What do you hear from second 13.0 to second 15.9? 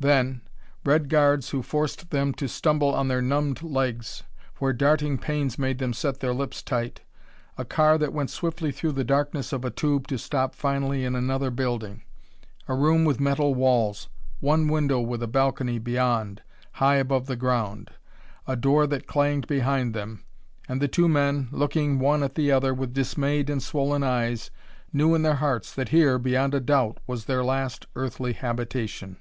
with metal walls, one window with a balcony